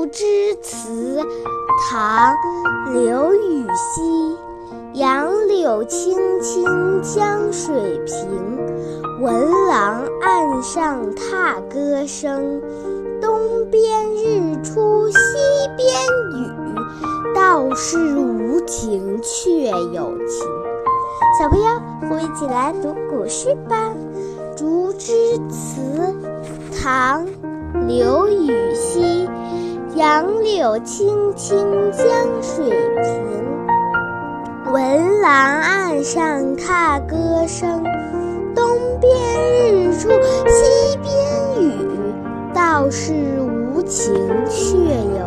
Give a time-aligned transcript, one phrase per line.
[0.00, 0.24] 竹枝
[0.62, 1.22] 词，
[1.90, 2.34] 唐·
[2.94, 4.34] 刘禹锡。
[4.94, 6.64] 杨柳青青
[7.02, 8.26] 江水平，
[9.20, 12.62] 闻郎岸上踏歌声。
[13.20, 13.38] 东
[13.70, 15.18] 边日出西
[15.76, 15.86] 边
[16.32, 20.48] 雨，道是无晴却有晴。
[21.38, 21.66] 小朋友，
[22.08, 23.92] 我们一起来读古诗吧。
[24.56, 25.82] 《竹枝词》，
[26.82, 27.26] 唐·
[27.86, 28.59] 刘禹。
[30.20, 31.56] 杨柳青青
[31.92, 32.06] 江
[32.42, 32.76] 水平，
[34.70, 37.82] 闻郎岸上踏歌声。
[38.54, 39.10] 东边
[39.72, 40.10] 日出
[40.46, 41.10] 西边
[41.62, 41.72] 雨，
[42.52, 44.12] 道是无晴
[44.46, 45.19] 却有。